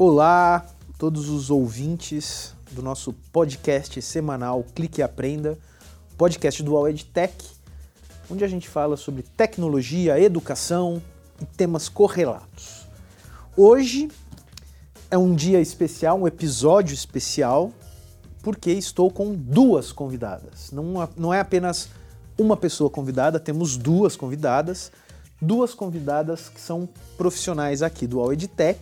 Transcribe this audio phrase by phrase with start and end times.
[0.00, 0.64] Olá,
[0.96, 5.58] todos os ouvintes do nosso podcast semanal Clique e Aprenda,
[6.16, 7.34] podcast do All Tech,
[8.30, 11.02] onde a gente fala sobre tecnologia, educação
[11.42, 12.86] e temas correlatos.
[13.56, 14.08] Hoje
[15.10, 17.72] é um dia especial, um episódio especial,
[18.40, 20.70] porque estou com duas convidadas.
[20.70, 21.88] Não, não é apenas
[22.38, 24.92] uma pessoa convidada, temos duas convidadas,
[25.42, 28.78] duas convidadas que são profissionais aqui do All Tech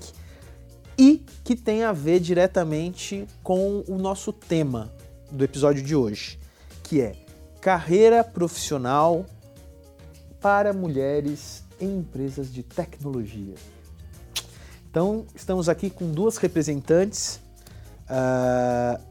[0.99, 4.93] e que tem a ver diretamente com o nosso tema
[5.31, 6.39] do episódio de hoje,
[6.83, 7.15] que é
[7.61, 9.27] carreira profissional
[10.41, 13.55] para mulheres em empresas de tecnologia.
[14.89, 17.41] Então, estamos aqui com duas representantes
[18.09, 19.03] uh,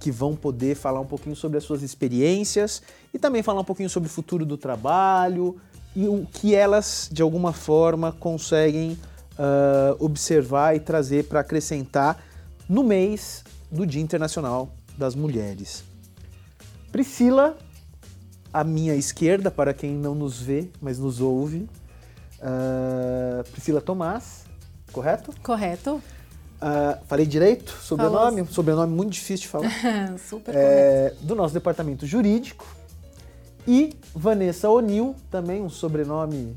[0.00, 3.88] que vão poder falar um pouquinho sobre as suas experiências e também falar um pouquinho
[3.88, 5.56] sobre o futuro do trabalho
[5.94, 8.98] e o que elas, de alguma forma, conseguem
[9.38, 12.22] uh, observar e trazer para acrescentar
[12.68, 15.84] no mês do Dia Internacional das Mulheres.
[16.92, 17.56] Priscila,
[18.52, 21.68] à minha esquerda, para quem não nos vê, mas nos ouve.
[22.38, 24.44] Uh, Priscila Tomás,
[24.92, 25.34] correto?
[25.42, 26.00] Correto.
[26.62, 27.72] Uh, falei direito?
[27.82, 28.42] Sobrenome?
[28.42, 29.70] Um sobrenome muito difícil de falar.
[30.18, 31.26] Super é, correto.
[31.26, 32.64] Do nosso departamento jurídico.
[33.66, 36.56] E Vanessa O'Neill, também um sobrenome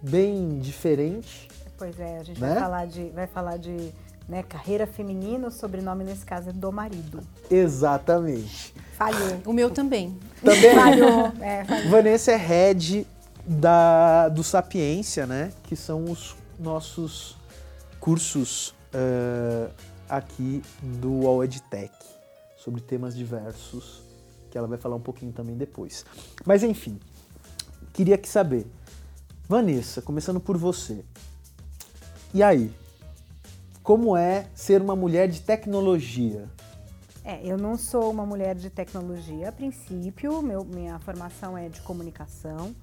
[0.00, 1.48] bem diferente.
[1.84, 2.48] Pois é, a gente né?
[2.48, 3.92] vai falar de, vai falar de
[4.26, 7.20] né, carreira feminina, o sobrenome nesse caso é do marido.
[7.50, 8.74] Exatamente.
[8.96, 9.42] Falhou.
[9.44, 10.18] O meu também.
[10.42, 10.72] Também?
[10.74, 11.32] falhou.
[11.42, 11.90] É, falhou.
[11.90, 13.06] Vanessa é head
[13.46, 15.52] da, do Sapiência, né?
[15.64, 17.36] Que são os nossos
[18.00, 19.70] cursos uh,
[20.08, 21.92] aqui do All EdTech
[22.56, 24.00] sobre temas diversos,
[24.50, 26.06] que ela vai falar um pouquinho também depois.
[26.46, 26.98] Mas enfim,
[27.92, 28.66] queria que saber,
[29.46, 31.04] Vanessa, começando por você,
[32.34, 32.70] e aí?
[33.80, 36.48] Como é ser uma mulher de tecnologia?
[37.24, 41.80] É, eu não sou uma mulher de tecnologia a princípio, meu, minha formação é de
[41.82, 42.74] comunicação,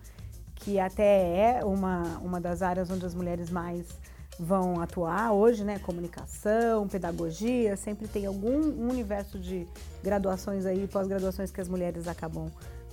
[0.56, 3.88] que até é uma, uma das áreas onde as mulheres mais
[4.40, 5.80] vão atuar hoje, né?
[5.80, 9.68] Comunicação, pedagogia, sempre tem algum um universo de
[10.02, 12.50] graduações aí, pós-graduações que as mulheres acabam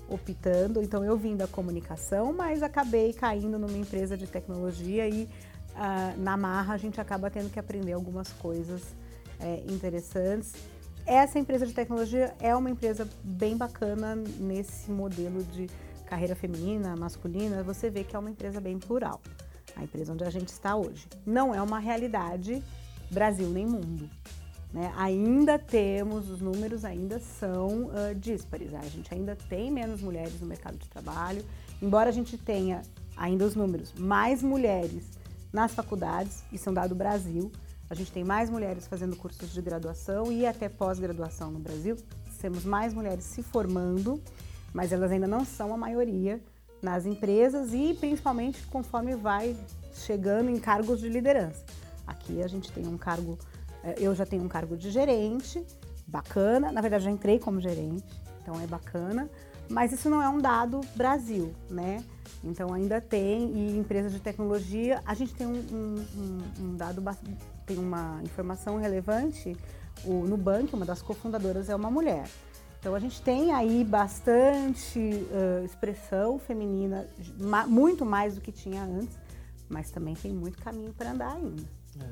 [0.08, 0.82] optando.
[0.82, 5.28] Então eu vim da comunicação, mas acabei caindo numa empresa de tecnologia e
[5.78, 8.82] uh, na marra a gente acaba tendo que aprender algumas coisas
[9.40, 10.52] é, interessantes.
[11.06, 15.68] Essa empresa de tecnologia é uma empresa bem bacana nesse modelo de
[16.06, 17.62] carreira feminina, masculina.
[17.62, 19.20] Você vê que é uma empresa bem plural,
[19.74, 21.06] a empresa onde a gente está hoje.
[21.24, 22.62] Não é uma realidade
[23.10, 24.08] Brasil nem mundo.
[24.72, 24.92] Né?
[24.96, 30.46] Ainda temos, os números ainda são uh, díspares, a gente ainda tem menos mulheres no
[30.46, 31.42] mercado de trabalho,
[31.80, 32.82] embora a gente tenha
[33.16, 35.17] ainda os números, mais mulheres
[35.52, 37.50] nas faculdades, isso é um dado Brasil.
[37.90, 41.96] A gente tem mais mulheres fazendo cursos de graduação e até pós-graduação no Brasil.
[42.40, 44.22] Temos mais mulheres se formando,
[44.72, 46.40] mas elas ainda não são a maioria
[46.82, 49.56] nas empresas e principalmente conforme vai
[49.92, 51.64] chegando em cargos de liderança.
[52.06, 53.38] Aqui a gente tem um cargo,
[53.82, 55.64] eh, eu já tenho um cargo de gerente,
[56.06, 56.70] bacana.
[56.72, 58.04] Na verdade, já entrei como gerente,
[58.42, 59.28] então é bacana.
[59.68, 62.02] Mas isso não é um dado Brasil, né?
[62.42, 67.02] Então ainda tem, e empresas de tecnologia, a gente tem um, um, um dado,
[67.66, 69.56] tem uma informação relevante,
[70.04, 72.28] o Nubank, uma das cofundadoras, é uma mulher.
[72.78, 77.06] Então a gente tem aí bastante uh, expressão feminina,
[77.66, 79.16] muito mais do que tinha antes,
[79.68, 81.62] mas também tem muito caminho para andar ainda.
[82.00, 82.04] É.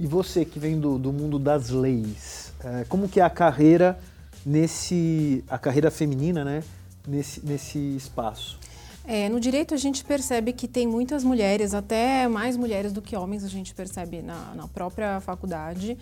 [0.00, 3.98] E você que vem do, do mundo das leis, é, como que é a carreira
[4.44, 6.64] nesse, a carreira feminina, né,
[7.06, 8.58] nesse, nesse espaço?
[9.04, 13.16] É, no direito a gente percebe que tem muitas mulheres, até mais mulheres do que
[13.16, 15.96] homens, a gente percebe na, na própria faculdade.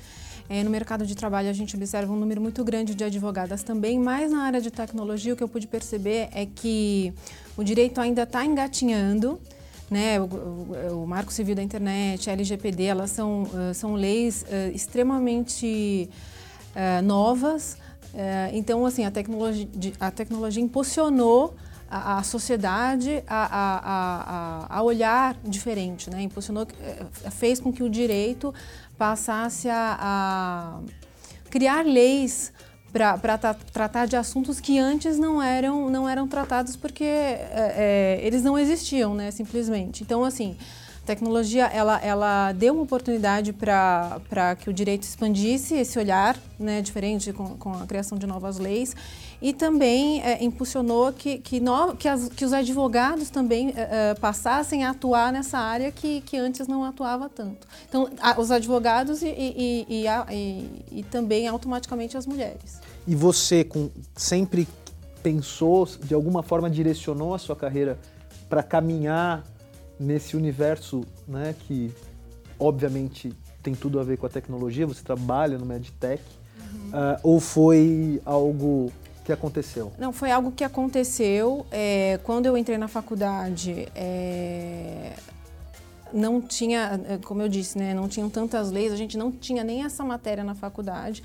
[0.48, 3.98] É, no mercado de trabalho a gente observa um número muito grande de advogadas também,
[3.98, 7.12] mas na área de tecnologia o que eu pude perceber é que
[7.56, 9.40] o direito ainda está engatinhando.
[9.90, 14.42] Né, o, o, o, Marco Civil da Internet, a LGPD, elas são, uh, são leis
[14.42, 16.10] uh, extremamente
[16.76, 17.78] uh, novas.
[18.52, 19.66] então, assim, a tecnologia,
[19.98, 21.56] a tecnologia impulsionou
[21.90, 26.22] a, a sociedade a, a, a, olhar diferente, né?
[26.22, 28.54] Impulsionou, eh, fez com que o direito
[28.96, 30.80] passasse a,
[31.50, 32.52] criar leis
[32.92, 33.38] para
[33.72, 39.14] tratar de assuntos que antes não eram, não eram tratados porque é, eles não existiam,
[39.14, 39.30] né?
[39.30, 40.02] Simplesmente.
[40.02, 40.56] Então, assim,
[41.08, 47.32] tecnologia ela, ela deu uma oportunidade para que o direito expandisse esse olhar né, diferente
[47.32, 48.94] com, com a criação de novas leis
[49.40, 54.84] e também é, impulsionou que, que, no, que, as, que, os advogados também é, passassem
[54.84, 57.66] a atuar nessa área que, que antes não atuava tanto.
[57.88, 62.80] Então, a, os advogados e, e, e, e, também automaticamente as mulheres.
[63.06, 64.66] E você com, sempre
[65.22, 67.98] pensou, de alguma forma direcionou a sua carreira
[68.48, 69.44] para caminhar
[70.00, 71.92] nesse universo né, que,
[72.58, 73.32] obviamente,
[73.62, 76.22] tem tudo a ver com a tecnologia, você trabalha no MedTech,
[76.58, 76.88] uhum.
[76.88, 78.90] uh, ou foi algo
[79.28, 79.92] que aconteceu?
[79.98, 81.66] Não, foi algo que aconteceu.
[81.70, 85.12] É, quando eu entrei na faculdade, é,
[86.10, 89.84] não tinha, como eu disse, né, não tinham tantas leis, a gente não tinha nem
[89.84, 91.22] essa matéria na faculdade,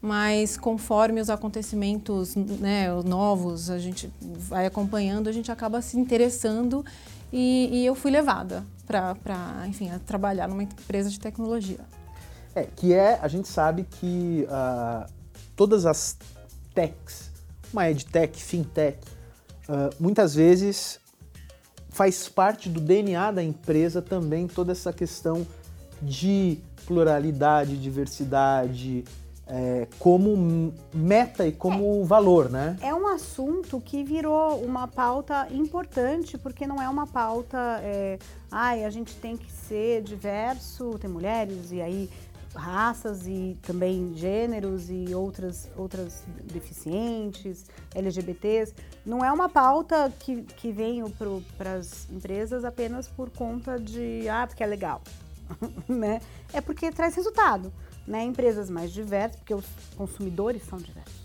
[0.00, 6.82] mas conforme os acontecimentos né, novos a gente vai acompanhando, a gente acaba se interessando
[7.30, 11.80] e, e eu fui levada para, enfim, a trabalhar numa empresa de tecnologia.
[12.54, 15.06] É, que é, a gente sabe que uh,
[15.54, 16.16] todas as
[16.74, 17.31] techs,
[17.72, 18.98] uma edtech, fintech,
[19.68, 21.00] uh, muitas vezes
[21.88, 25.46] faz parte do DNA da empresa também toda essa questão
[26.00, 29.04] de pluralidade, diversidade,
[29.46, 32.76] é, como meta e como é, valor, né?
[32.80, 38.18] É um assunto que virou uma pauta importante, porque não é uma pauta, é,
[38.50, 42.08] ai, a gente tem que ser diverso, tem mulheres e aí
[42.54, 48.74] raças e também gêneros e outras, outras deficientes, LGBTs.
[49.04, 51.02] Não é uma pauta que, que vem
[51.56, 55.02] para as empresas apenas por conta de, ah, porque é legal,
[55.88, 56.20] né?
[56.52, 57.72] É porque traz resultado
[58.06, 59.66] né, empresas mais diversas, porque os
[59.96, 61.21] consumidores são diversos.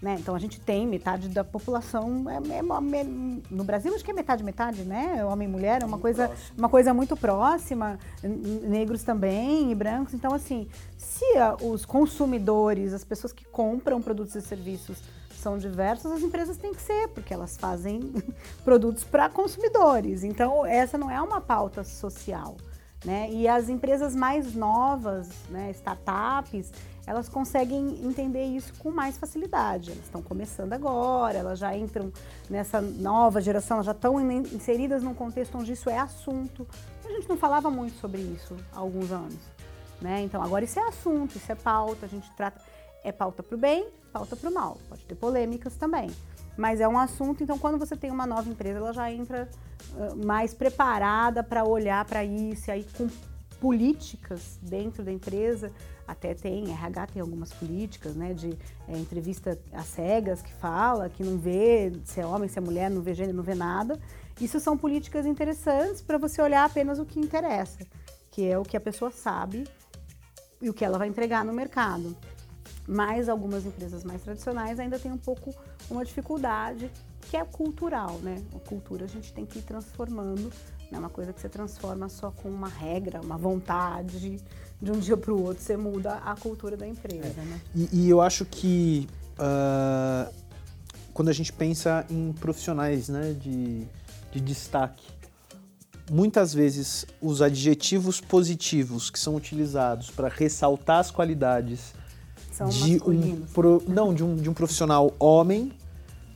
[0.00, 0.16] Né?
[0.20, 3.04] Então a gente tem metade da população é, é, é,
[3.50, 5.24] no Brasil acho que é metade metade, né?
[5.24, 10.12] Homem e mulher é uma coisa uma coisa muito próxima, negros também e brancos.
[10.12, 14.98] Então assim, se a, os consumidores, as pessoas que compram produtos e serviços
[15.34, 18.12] são diversas, as empresas têm que ser, porque elas fazem
[18.64, 20.24] produtos para consumidores.
[20.24, 22.56] Então essa não é uma pauta social.
[23.04, 23.30] Né?
[23.30, 26.72] E as empresas mais novas, né, startups,
[27.06, 29.92] elas conseguem entender isso com mais facilidade.
[29.92, 32.12] Elas estão começando agora, elas já entram
[32.50, 36.66] nessa nova geração, já estão inseridas num contexto onde isso é assunto.
[37.04, 39.38] A gente não falava muito sobre isso há alguns anos.
[40.00, 40.22] Né?
[40.22, 42.60] Então agora isso é assunto, isso é pauta, a gente trata.
[43.04, 44.78] É pauta para o bem, pauta para o mal.
[44.88, 46.10] Pode ter polêmicas também.
[46.56, 49.48] Mas é um assunto, então quando você tem uma nova empresa, ela já entra
[49.92, 53.08] uh, mais preparada para olhar para isso, e aí com
[53.60, 55.72] políticas dentro da empresa,
[56.06, 58.56] até tem, RH tem algumas políticas, né, de
[58.88, 62.90] é, entrevista às cegas que fala, que não vê se é homem, se é mulher,
[62.90, 63.98] não vê gênero, não vê nada.
[64.40, 67.78] Isso são políticas interessantes para você olhar apenas o que interessa,
[68.30, 69.64] que é o que a pessoa sabe
[70.60, 72.16] e o que ela vai entregar no mercado.
[72.86, 75.54] Mas algumas empresas mais tradicionais ainda têm um pouco
[75.90, 76.90] uma dificuldade
[77.22, 78.40] que é cultural, né?
[78.54, 80.52] A cultura a gente tem que ir transformando,
[80.90, 84.40] não é uma coisa que você transforma só com uma regra, uma vontade,
[84.80, 87.44] de um dia para o outro você muda a cultura da empresa, é.
[87.44, 87.60] né?
[87.74, 90.32] E, e, eu acho que uh,
[91.12, 93.86] quando a gente pensa em profissionais né, de,
[94.30, 95.06] de destaque,
[96.10, 101.94] muitas vezes os adjetivos positivos que são utilizados para ressaltar as qualidades
[102.56, 105.72] são de um pro, não de um, de um profissional homem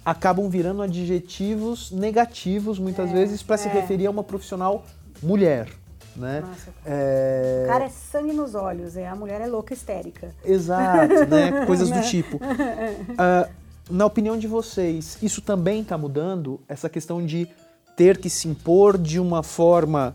[0.04, 3.58] acabam virando adjetivos negativos muitas é, vezes para é.
[3.58, 4.84] se referir a uma profissional
[5.22, 5.68] mulher.
[6.16, 6.40] Né?
[6.40, 7.62] Nossa, é...
[7.64, 10.34] O cara é sangue nos olhos, é, a mulher é louca histérica.
[10.44, 11.64] Exato, né?
[11.66, 12.36] coisas do tipo.
[12.36, 13.50] Uh,
[13.88, 16.60] na opinião de vocês, isso também está mudando?
[16.68, 17.48] Essa questão de
[17.96, 20.14] ter que se impor de uma forma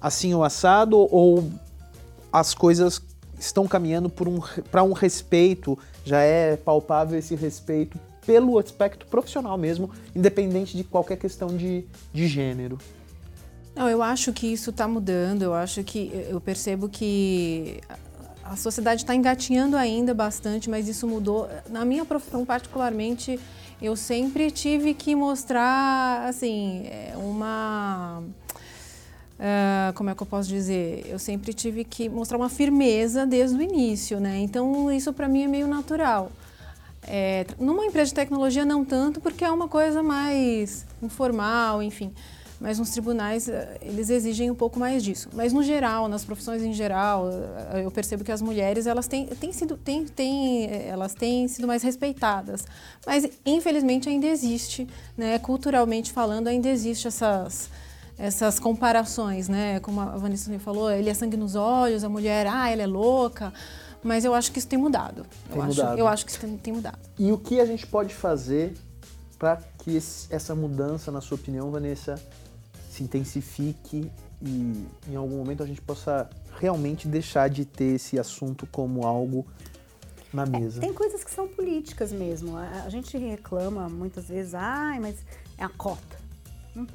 [0.00, 1.48] assim ou assado, ou
[2.32, 3.00] as coisas
[3.38, 9.90] estão caminhando para um, um respeito, já é palpável esse respeito pelo aspecto profissional mesmo,
[10.14, 12.78] independente de qualquer questão de, de gênero.
[13.74, 17.80] Não, eu acho que isso está mudando, eu acho que eu percebo que
[18.42, 21.48] a sociedade está engatinhando ainda bastante, mas isso mudou.
[21.68, 23.38] Na minha profissão, particularmente,
[23.80, 28.22] eu sempre tive que mostrar, assim, é, uma
[29.38, 31.04] Uh, como é que eu posso dizer?
[31.08, 34.38] Eu sempre tive que mostrar uma firmeza desde o início, né?
[34.38, 36.32] Então isso para mim é meio natural.
[37.06, 42.12] É, numa empresa de tecnologia não tanto, porque é uma coisa mais informal, enfim.
[42.58, 45.28] Mas nos tribunais eh, eles exigem um pouco mais disso.
[45.34, 47.28] Mas no geral, nas profissões em geral,
[47.74, 51.46] eh, eu percebo que as mulheres elas têm, têm sido, têm, têm, eh, elas têm
[51.48, 52.64] sido mais respeitadas.
[53.06, 55.38] Mas infelizmente ainda existe, né?
[55.38, 57.68] Culturalmente falando, ainda existe essas
[58.18, 59.80] essas comparações, né?
[59.80, 63.52] Como a Vanessa falou, ele é sangue nos olhos, a mulher, ah, ela é louca.
[64.02, 65.26] Mas eu acho que isso tem mudado.
[65.48, 65.88] Tem eu, mudado.
[65.88, 66.98] Acho, eu acho que isso tem, tem mudado.
[67.18, 68.74] E o que a gente pode fazer
[69.38, 72.14] para que esse, essa mudança, na sua opinião, Vanessa,
[72.90, 78.66] se intensifique e em algum momento a gente possa realmente deixar de ter esse assunto
[78.66, 79.46] como algo
[80.32, 80.78] na mesa?
[80.78, 82.56] É, tem coisas que são políticas mesmo.
[82.56, 85.16] A, a gente reclama muitas vezes, ai, mas
[85.58, 86.15] é a cota.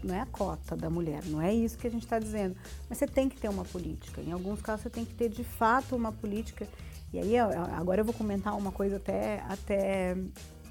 [0.04, 2.56] Não, é a cota da mulher, não é isso que a gente está dizendo.
[2.88, 4.22] Mas você tem que ter uma política.
[4.22, 6.68] Em alguns casos você tem que ter de fato uma política.
[7.12, 10.16] E aí agora eu vou comentar uma coisa até, até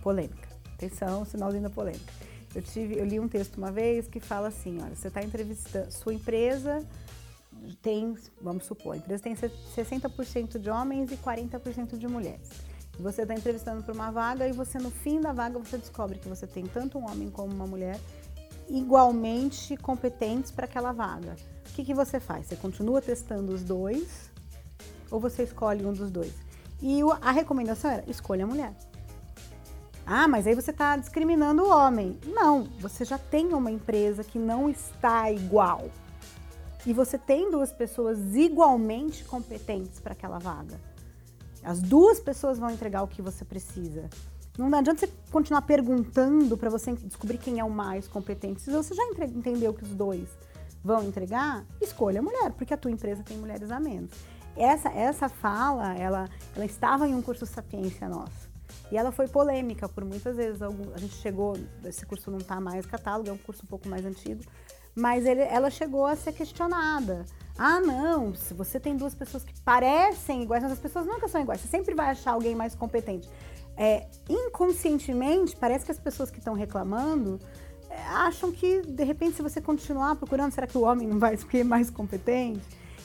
[0.00, 0.49] polêmica.
[0.75, 2.12] Atenção, sinalzinho da polêmica.
[2.55, 5.90] Eu, tive, eu li um texto uma vez que fala assim, olha, você está entrevistando,
[5.93, 6.87] sua empresa
[7.83, 12.49] tem, vamos supor, a empresa tem 60% de homens e 40% de mulheres.
[12.99, 16.29] Você está entrevistando para uma vaga e você no fim da vaga você descobre que
[16.29, 17.99] você tem tanto um homem como uma mulher
[18.71, 21.37] igualmente competentes para aquela vaga.
[21.69, 22.47] O que, que você faz?
[22.47, 24.31] Você continua testando os dois
[25.11, 26.33] ou você escolhe um dos dois?
[26.81, 28.73] E a recomendação era escolha a mulher.
[30.07, 32.19] Ah, mas aí você está discriminando o homem.
[32.27, 35.91] Não, você já tem uma empresa que não está igual
[36.87, 40.81] e você tem duas pessoas igualmente competentes para aquela vaga.
[41.62, 44.09] As duas pessoas vão entregar o que você precisa.
[44.59, 48.61] Não adianta você continuar perguntando para você descobrir quem é o mais competente.
[48.61, 50.28] Se você já entendeu que os dois
[50.83, 54.11] vão entregar, escolha a mulher, porque a tua empresa tem mulheres a menos.
[54.57, 58.50] Essa, essa fala, ela, ela estava em um curso Sapiência nosso.
[58.90, 60.61] E ela foi polêmica por muitas vezes.
[60.61, 64.04] A gente chegou, esse curso não está mais catálogo, é um curso um pouco mais
[64.04, 64.42] antigo
[64.95, 67.25] mas ele, ela chegou a ser questionada.
[67.57, 71.40] Ah, não, se você tem duas pessoas que parecem iguais, mas as pessoas nunca são
[71.40, 73.28] iguais, você sempre vai achar alguém mais competente.
[73.82, 77.40] É, inconscientemente, parece que as pessoas que estão reclamando
[77.88, 81.34] é, acham que, de repente, se você continuar procurando, será que o homem não vai
[81.40, 82.60] ser mais competente?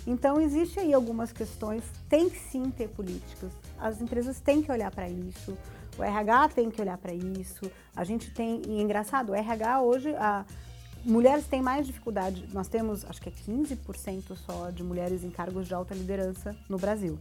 [0.05, 3.53] Então, existe aí algumas questões, tem que sim ter políticas.
[3.79, 5.57] As empresas têm que olhar para isso,
[5.97, 7.71] o RH tem que olhar para isso.
[7.95, 10.45] A gente tem, e é engraçado, o RH hoje, a,
[11.05, 12.49] Mulheres têm mais dificuldade.
[12.51, 16.79] Nós temos, acho que é 15% só de mulheres em cargos de alta liderança no
[16.79, 17.19] Brasil.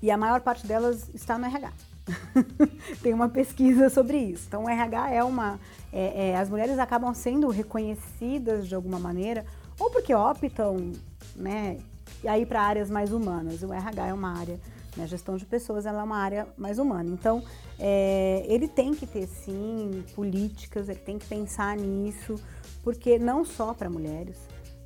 [0.00, 1.72] E a maior parte delas está no RH.
[3.02, 4.44] Tem uma pesquisa sobre isso.
[4.48, 5.58] Então, o RH é uma.
[5.92, 9.44] É, é, as mulheres acabam sendo reconhecidas de alguma maneira,
[9.78, 10.92] ou porque optam,
[11.36, 11.78] né,
[12.26, 13.62] aí para áreas mais humanas.
[13.62, 14.58] O RH é uma área,
[14.96, 17.10] né, gestão de pessoas, ela é uma área mais humana.
[17.10, 17.42] Então,
[17.78, 22.36] é, ele tem que ter sim políticas, ele tem que pensar nisso,
[22.82, 24.38] porque não só para mulheres,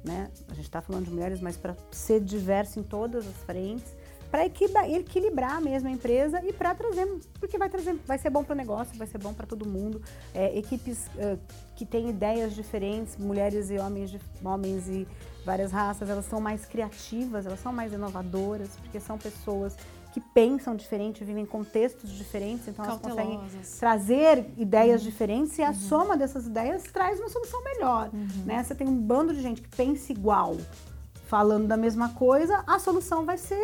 [0.04, 0.30] né?
[0.48, 3.95] A gente está falando de mulheres, mas para ser diverso em todas as frentes,
[4.36, 7.06] para equilibrar mesmo a empresa e para trazer,
[7.40, 10.02] porque vai trazer, vai ser bom para o negócio, vai ser bom para todo mundo.
[10.34, 11.38] É, equipes uh,
[11.74, 15.06] que têm ideias diferentes, mulheres e homens, homens e
[15.44, 19.76] várias raças, elas são mais criativas, elas são mais inovadoras, porque são pessoas
[20.12, 23.38] que pensam diferente, vivem em contextos diferentes, então elas conseguem
[23.78, 25.10] trazer ideias uhum.
[25.10, 25.74] diferentes e a uhum.
[25.74, 28.08] soma dessas ideias traz uma solução melhor.
[28.14, 28.44] Uhum.
[28.46, 28.64] Né?
[28.64, 30.56] Você tem um bando de gente que pensa igual,
[31.26, 33.60] falando da mesma coisa, a solução vai ser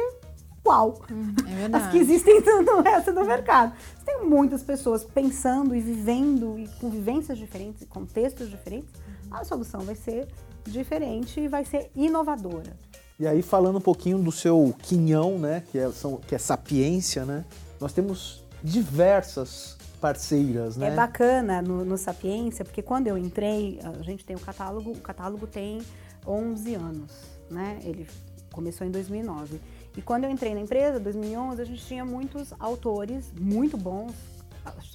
[0.63, 1.01] igual.
[1.11, 1.35] Uhum.
[1.73, 1.77] É.
[1.77, 3.75] As que existem no resto do mercado.
[3.99, 9.37] Você tem muitas pessoas pensando e vivendo e com vivências diferentes e contextos diferentes, uhum.
[9.37, 10.29] a solução vai ser
[10.65, 12.77] diferente e vai ser inovadora.
[13.19, 17.25] E aí, falando um pouquinho do seu quinhão, né, que é, são, que é Sapiência,
[17.25, 17.45] né,
[17.81, 20.89] nós temos diversas parceiras, né?
[20.89, 25.01] É bacana no, no Sapiência, porque quando eu entrei, a gente tem o catálogo, o
[25.01, 25.81] catálogo tem
[26.27, 27.13] 11 anos,
[27.49, 27.79] né?
[27.85, 28.09] Ele
[28.53, 29.61] começou em 2009.
[29.97, 34.15] E quando eu entrei na empresa, 2011, a gente tinha muitos autores muito bons,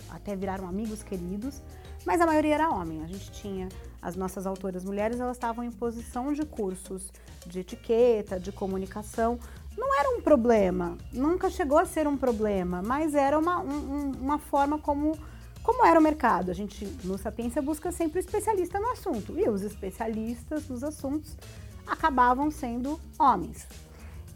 [0.10, 1.62] até viraram amigos queridos,
[2.06, 3.04] mas a maioria era homem.
[3.04, 3.70] A gente tinha
[4.02, 7.12] as nossas autoras mulheres, elas estavam em posição de cursos
[7.46, 9.40] de etiqueta, de comunicação.
[9.78, 14.40] Não era um problema, nunca chegou a ser um problema, mas era uma, um, uma
[14.40, 15.16] forma como,
[15.62, 16.50] como era o mercado.
[16.50, 21.38] A gente, no Sapiência, busca sempre o especialista no assunto, e os especialistas nos assuntos
[21.86, 23.68] acabavam sendo homens.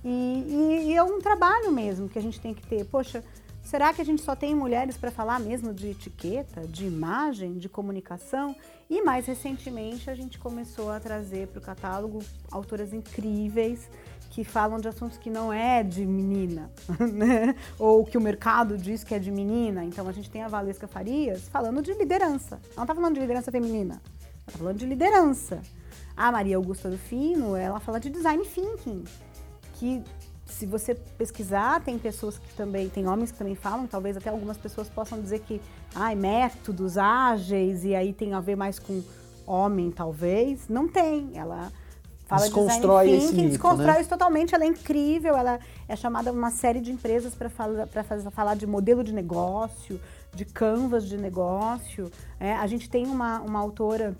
[0.03, 2.85] E, e, e é um trabalho mesmo que a gente tem que ter.
[2.85, 3.23] Poxa,
[3.63, 7.69] Será que a gente só tem mulheres para falar mesmo de etiqueta, de imagem, de
[7.69, 8.55] comunicação?
[8.89, 12.19] E mais recentemente a gente começou a trazer para o catálogo
[12.51, 13.89] autoras incríveis
[14.31, 16.71] que falam de assuntos que não é de menina,
[17.13, 17.55] né?
[17.77, 19.85] Ou que o mercado diz que é de menina.
[19.85, 22.55] Então a gente tem a Valesca Farias falando de liderança.
[22.55, 25.61] Ela não está falando de liderança feminina, ela está falando de liderança.
[26.17, 29.03] A Maria Augusta do Fino, ela fala de design thinking,
[29.81, 30.03] que
[30.45, 34.57] se você pesquisar, tem pessoas que também, tem homens que também falam, talvez até algumas
[34.57, 35.59] pessoas possam dizer que,
[35.95, 39.01] ai, métodos ágeis, e aí tem a ver mais com
[39.47, 41.31] homem, talvez, não tem.
[41.33, 41.71] Ela
[42.27, 44.01] fala desconstrói design esse thinking, mito, desconstrói né?
[44.01, 44.53] isso totalmente.
[44.53, 45.35] Ela é incrível.
[45.35, 49.99] Ela é chamada uma série de empresas para falar, pra falar de modelo de negócio,
[50.31, 52.11] de canvas de negócio.
[52.39, 54.15] É, a gente tem uma, uma autora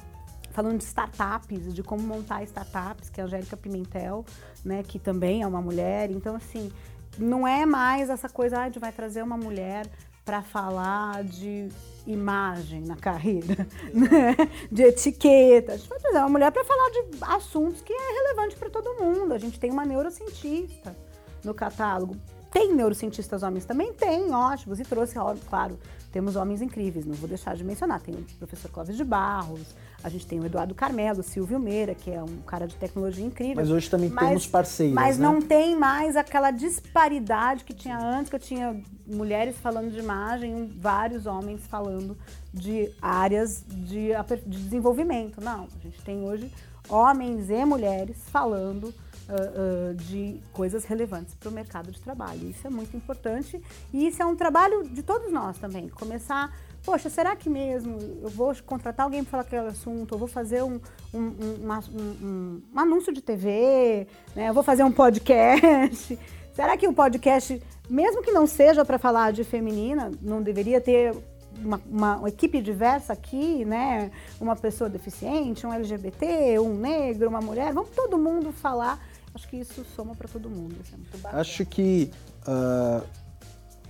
[0.51, 4.25] falando de startups, de como montar startups, que é a Angélica Pimentel,
[4.63, 6.11] né, que também é uma mulher.
[6.11, 6.71] Então, assim,
[7.17, 9.87] não é mais essa coisa ah, de vai trazer uma mulher
[10.23, 11.67] para falar de
[12.05, 14.35] imagem na carreira, né?
[14.71, 15.73] de etiqueta.
[15.73, 19.03] A gente vai trazer uma mulher para falar de assuntos que é relevante para todo
[19.03, 19.33] mundo.
[19.33, 20.95] A gente tem uma neurocientista
[21.43, 22.15] no catálogo.
[22.51, 23.93] Tem neurocientistas homens também?
[23.93, 24.79] Tem, ótimos.
[24.79, 25.15] E trouxe,
[25.49, 25.79] claro,
[26.11, 28.01] temos homens incríveis, não vou deixar de mencionar.
[28.01, 31.95] Tem o professor Clóvis de Barros, a gente tem o Eduardo Carmelo, o Silvio Meira,
[31.95, 33.55] que é um cara de tecnologia incrível.
[33.55, 35.25] Mas hoje também Mas- temos parceiras, Mas né?
[35.25, 40.67] não tem mais aquela disparidade que tinha antes, que eu tinha mulheres falando de imagem,
[40.77, 42.17] vários homens falando
[42.53, 44.09] de áreas de,
[44.45, 45.39] de desenvolvimento.
[45.39, 46.51] Não, a gente tem hoje
[46.89, 48.93] homens e mulheres falando
[49.35, 52.49] ah, de coisas relevantes para o mercado de trabalho.
[52.49, 53.61] Isso é muito importante
[53.93, 55.87] e isso é um trabalho de todos nós também.
[55.89, 60.13] Começar, poxa, será que mesmo eu vou contratar alguém para falar aquele assunto?
[60.15, 60.79] Eu vou fazer um,
[61.13, 64.07] um- um- um anúncio de TV?
[64.35, 64.49] Né?
[64.49, 66.17] Eu vou fazer um podcast?
[66.53, 71.15] Será que o podcast, mesmo que não seja para falar de feminina, não deveria ter
[71.63, 74.11] uma, uma- uma equipe diversa aqui, né?
[74.39, 77.71] Uma pessoa deficiente, um LGBT, um negro, uma mulher?
[77.73, 78.99] Vamos todo mundo falar.
[79.33, 80.75] Acho que isso soma para todo mundo.
[80.83, 80.93] Isso
[81.27, 81.39] é.
[81.39, 82.11] Acho que
[82.45, 83.01] ah,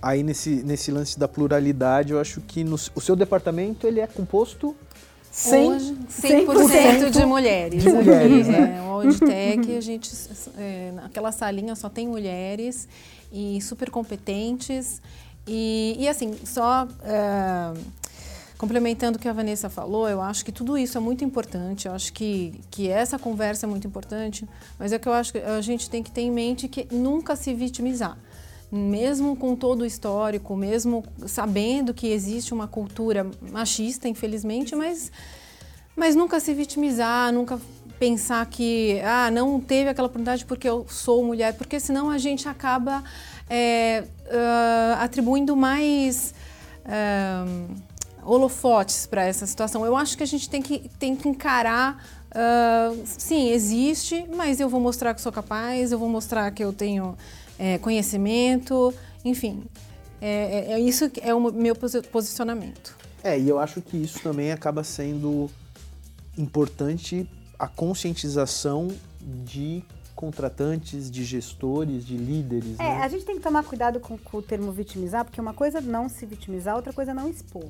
[0.00, 4.06] aí nesse, nesse lance da pluralidade, eu acho que no- o seu departamento ele é
[4.06, 4.74] composto
[5.30, 7.82] 100 Hoje, 100% de mulheres.
[7.82, 8.76] de mulheres, né?
[8.78, 10.10] É, o Auditech, a gente,
[10.58, 12.86] é, naquela salinha só tem mulheres
[13.32, 15.00] e super competentes.
[15.46, 17.72] E, e assim, só é,
[18.62, 21.88] complementando o que a Vanessa falou, eu acho que tudo isso é muito importante.
[21.88, 25.38] Eu acho que, que essa conversa é muito importante, mas é que eu acho que
[25.38, 28.16] a gente tem que ter em mente que nunca se vitimizar
[28.70, 35.12] mesmo com todo o histórico, mesmo sabendo que existe uma cultura machista, infelizmente, mas,
[35.94, 37.60] mas nunca se vitimizar, nunca
[37.98, 42.48] pensar que ah, não teve aquela oportunidade porque eu sou mulher, porque senão a gente
[42.48, 43.04] acaba
[43.50, 46.32] é, ah, atribuindo mais
[46.86, 47.44] ah,
[48.24, 49.84] holofotes para essa situação.
[49.84, 52.04] Eu acho que a gente tem que, tem que encarar.
[52.34, 56.72] ah, sim, existe, mas eu vou mostrar que sou capaz, eu vou mostrar que eu
[56.72, 57.16] tenho
[57.58, 58.92] é, conhecimento,
[59.24, 59.64] enfim.
[60.20, 62.96] É, é- é isso que é o meu posi- posicionamento.
[63.24, 65.50] É, e eu acho que isso também acaba sendo
[66.38, 68.88] importante a conscientização
[69.20, 69.82] de
[70.16, 72.78] contratantes, de gestores, de líderes.
[72.78, 73.00] É, né?
[73.02, 75.80] a gente tem que tomar cuidado com, com o termo vitimizar, porque uma coisa é
[75.80, 77.64] não se vitimizar, outra coisa é não expor.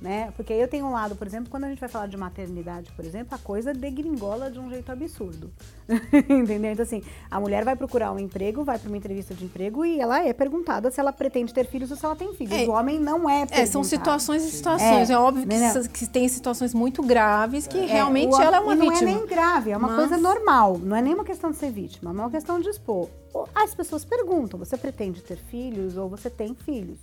[0.00, 0.32] Né?
[0.36, 2.88] Porque aí eu tenho um lado, por exemplo, quando a gente vai falar de maternidade,
[2.92, 5.50] por exemplo, a coisa degringola de um jeito absurdo.
[6.30, 6.70] Entendeu?
[6.70, 9.98] Então, assim, a mulher vai procurar um emprego, vai para uma entrevista de emprego e
[10.00, 12.52] ela é perguntada se ela pretende ter filhos ou se ela tem filhos.
[12.52, 12.64] É.
[12.64, 13.60] o homem não é perguntado.
[13.60, 15.10] É, são situações e situações.
[15.10, 18.60] É, É, óbvio que, que tem situações muito graves que É, realmente o- ela é
[18.60, 19.10] uma não vítima.
[19.10, 20.78] é nem grave, é uma Mas- coisa normal.
[20.78, 23.08] Não é nem uma questão de ser vítima, é uma questão de expor.
[23.52, 26.98] As pessoas perguntam: você pretende ter filhos ou você tem filhos?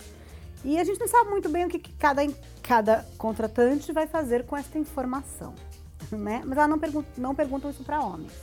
[0.66, 2.24] E a gente não sabe muito bem o que, que cada,
[2.64, 5.54] cada contratante vai fazer com essa informação.
[6.12, 6.42] Né?
[6.44, 8.34] Mas elas não, pergun não perguntam isso para homens.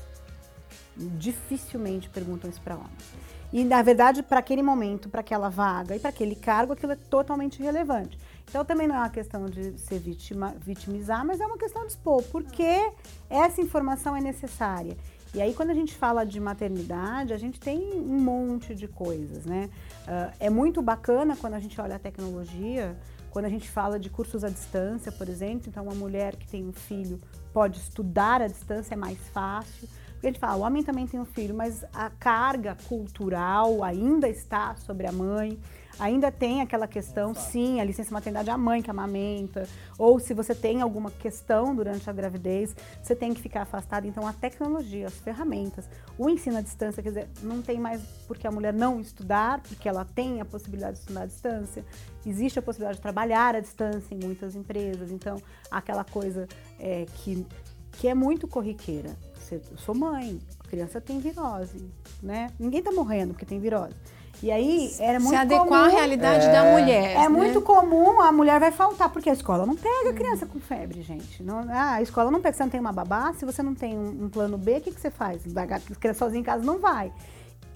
[0.96, 3.12] Dificilmente perguntam isso para homens.
[3.52, 6.96] E, na verdade, para aquele momento, para aquela vaga e para aquele cargo, aquilo é
[6.96, 8.16] totalmente irrelevante.
[8.48, 11.88] Então, também não é uma questão de ser vítima, vitimizar, mas é uma questão de
[11.88, 12.92] expor, porque
[13.28, 14.96] essa informação é necessária.
[15.34, 19.46] E aí, quando a gente fala de maternidade, a gente tem um monte de coisas,
[19.46, 19.70] né?
[20.06, 22.94] Ah, é muito bacana quando a gente olha a tecnologia,
[23.30, 25.68] quando a gente fala de cursos à distância, por exemplo.
[25.68, 27.18] Então, uma mulher que tem um filho
[27.50, 29.88] pode estudar à distância, é mais fácil.
[30.22, 34.28] Porque a gente fala, o homem também tem um filho, mas a carga cultural ainda
[34.28, 35.58] está sobre a mãe.
[35.98, 40.32] Ainda tem aquela questão, sim, a licença maternidade é a mãe que amamenta, ou se
[40.32, 44.06] você tem alguma questão durante a gravidez, você tem que ficar afastado.
[44.06, 48.46] Então, a tecnologia, as ferramentas, o ensino à distância, quer dizer, não tem mais porque
[48.46, 51.84] a mulher não estudar, porque ela tem a possibilidade de estudar à distância,
[52.24, 55.10] existe a possibilidade de trabalhar à distância em muitas empresas.
[55.10, 55.36] Então,
[55.70, 57.46] aquela coisa é, que,
[57.92, 59.10] que é muito corriqueira.
[59.50, 61.86] Eu sou mãe, a criança tem virose,
[62.22, 62.50] né?
[62.58, 63.94] Ninguém tá morrendo porque tem virose.
[64.42, 67.12] E aí era muito Se adequar comum, à realidade da mulher.
[67.12, 67.28] é né?
[67.28, 71.00] muito comum, a mulher vai faltar, porque a escola não pega a criança com febre,
[71.02, 71.42] gente.
[71.42, 73.96] Não, ah, a escola não pega, você não tem uma babá, se você não tem
[73.96, 75.42] um, um plano B, o que, que você faz?
[75.56, 77.12] A criança sozinha em casa não vai.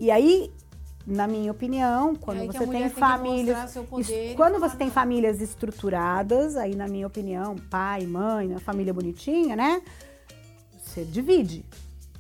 [0.01, 0.51] E aí,
[1.07, 5.41] na minha opinião, quando a você tem tem famílias, seu poder quando você tem famílias
[5.41, 9.81] estruturadas, aí na minha opinião, pai, mãe, família bonitinha, né?
[10.97, 11.63] Você divide.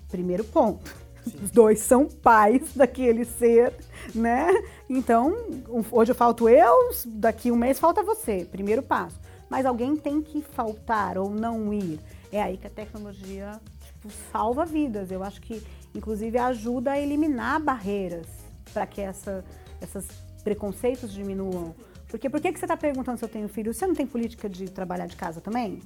[0.06, 0.94] Primeiro ponto.
[1.42, 3.72] Os dois são pais daquele ser,
[4.14, 4.48] né?
[4.86, 5.34] Então,
[5.90, 8.44] hoje eu falto eu, daqui um mês falta você.
[8.44, 9.18] Primeiro passo.
[9.48, 11.98] Mas alguém tem que faltar ou não ir.
[12.30, 15.10] É aí que a tecnologia tipo, salva vidas.
[15.10, 15.62] Eu acho que,
[15.94, 18.26] inclusive, ajuda a eliminar barreiras
[18.74, 19.42] para que essa,
[19.80, 20.06] esses
[20.44, 21.74] preconceitos diminuam.
[22.08, 23.72] Porque por que, que você está perguntando se eu tenho filho?
[23.72, 25.80] Você não tem política de trabalhar de casa também?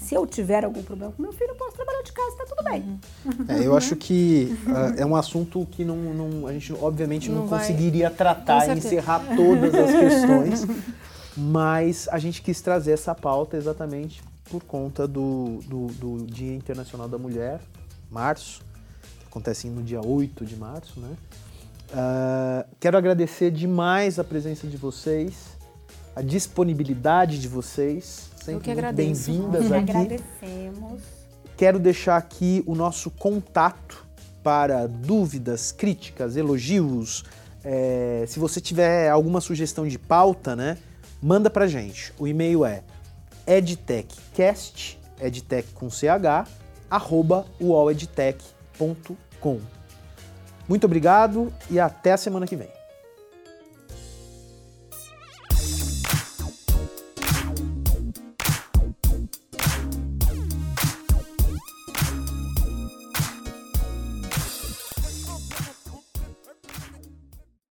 [0.00, 2.64] Se eu tiver algum problema com meu filho, eu posso trabalhar de casa, tá tudo
[2.64, 3.00] bem.
[3.48, 7.40] É, eu acho que ah, é um assunto que não, não- a gente obviamente não,
[7.42, 10.66] Não vai- conseguiria tratar e encerrar todas as questões,
[11.36, 17.08] mas a gente quis trazer essa pauta exatamente por conta do, do, do Dia Internacional
[17.08, 17.60] da Mulher,
[18.10, 18.62] março,
[19.20, 21.10] que acontece no dia 8 de março, né?
[21.92, 25.56] Ah, quero agradecer demais a presença de vocês,
[26.14, 29.30] a disponibilidade de vocês, sempre que muito agradeço.
[29.30, 29.90] bem-vindas Nós aqui.
[29.90, 31.00] agradecemos.
[31.56, 34.06] Quero deixar aqui o nosso contato
[34.42, 37.24] para dúvidas, críticas, elogios.
[37.62, 40.78] É, se você tiver alguma sugestão de pauta, né,
[41.22, 42.12] manda pra gente.
[42.18, 42.82] O e-mail é
[43.46, 46.04] edtechcast, edtech com ch,
[46.90, 49.60] arroba uoledtech.com.
[50.68, 52.79] Muito obrigado e até a semana que vem.